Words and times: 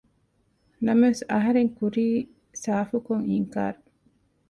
ނަމަވެސް 0.85 1.23
އަހަރެން 1.31 1.71
ކުރީ 1.77 2.07
ސާފު 2.63 2.97
ކޮށް 3.07 3.25
އިންކާރު 3.29 3.79